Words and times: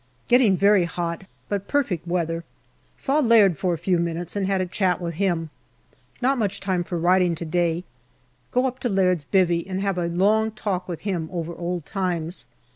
Getting 0.27 0.57
very 0.57 0.85
hot, 0.85 1.25
but 1.47 1.67
perfect 1.67 2.07
weather. 2.07 2.43
Saw 2.97 3.19
Laird 3.19 3.59
for 3.59 3.75
a 3.75 3.77
few 3.77 3.99
minutes 3.99 4.35
and 4.35 4.47
had 4.47 4.59
a 4.59 4.65
chat 4.65 4.99
with 4.99 5.13
him. 5.13 5.51
Not 6.23 6.39
much 6.39 6.59
time 6.59 6.83
for 6.83 6.97
writing 6.97 7.35
to 7.35 7.45
day. 7.45 7.83
Go 8.51 8.65
up 8.65 8.79
to 8.79 8.89
Laird's" 8.89 9.25
bivvy" 9.31 9.63
and 9.69 9.79
have 9.83 9.99
a 9.99 10.07
long 10.07 10.49
talk 10.53 10.87
with 10.87 11.01
him 11.01 11.29
over 11.31 11.53
old 11.53 11.85
times. 11.85 12.47